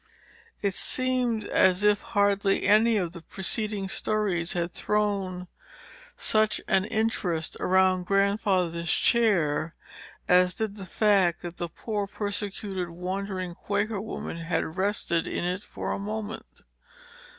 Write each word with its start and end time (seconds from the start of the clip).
It 0.63 0.73
seemed 0.73 1.43
as 1.43 1.83
if 1.83 2.01
hardly 2.01 2.63
any 2.63 2.97
of 2.97 3.11
the 3.11 3.21
preceding 3.21 3.87
stories 3.87 4.53
had 4.53 4.73
thrown 4.73 5.47
such 6.17 6.59
an 6.67 6.85
interest 6.85 7.55
around 7.59 8.05
Grandfather's 8.07 8.89
chair, 8.91 9.75
as 10.27 10.55
did 10.55 10.75
the 10.75 10.87
fact, 10.87 11.43
that 11.43 11.57
the 11.57 11.69
poor, 11.69 12.07
persecuted, 12.07 12.89
wandering 12.89 13.53
Quaker 13.53 14.01
woman 14.01 14.37
had 14.37 14.75
rested 14.75 15.27
in 15.27 15.43
it 15.43 15.61
for 15.61 15.91
a 15.91 15.99
moment. 15.99 16.61